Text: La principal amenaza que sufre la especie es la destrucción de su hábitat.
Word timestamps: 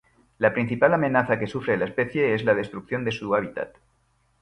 La 0.39 0.51
principal 0.55 0.95
amenaza 0.95 1.37
que 1.37 1.45
sufre 1.53 1.77
la 1.77 1.85
especie 1.85 2.33
es 2.33 2.43
la 2.43 2.55
destrucción 2.55 3.05
de 3.05 3.11
su 3.11 3.35
hábitat. 3.35 3.77